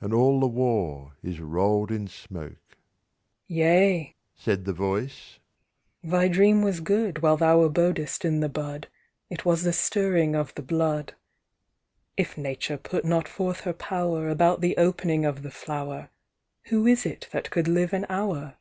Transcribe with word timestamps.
And 0.00 0.14
all 0.14 0.38
the 0.38 0.46
war 0.46 1.14
is 1.24 1.40
roll'd 1.40 1.90
in 1.90 2.06
smoke." 2.06 2.78
"Yea!" 3.48 4.14
said 4.32 4.64
the 4.64 4.72
voice, 4.72 5.40
"thy 6.04 6.28
dream 6.28 6.62
was 6.62 6.78
good, 6.78 7.20
While 7.20 7.36
thou 7.36 7.62
abodest 7.62 8.24
in 8.24 8.38
the 8.38 8.48
bud. 8.48 8.86
It 9.28 9.44
was 9.44 9.64
the 9.64 9.72
stirring 9.72 10.36
of 10.36 10.54
the 10.54 10.62
blood. 10.62 11.16
"If 12.16 12.38
Nature 12.38 12.78
put 12.78 13.04
not 13.04 13.26
forth 13.26 13.62
her 13.62 13.72
power 13.74 14.28
About 14.28 14.60
the 14.60 14.76
opening 14.76 15.24
of 15.24 15.42
the 15.42 15.50
flower, 15.50 16.10
Who 16.66 16.86
is 16.86 17.04
it 17.04 17.28
that 17.32 17.50
could 17.50 17.66
live 17.66 17.92
an 17.92 18.06
hour? 18.08 18.58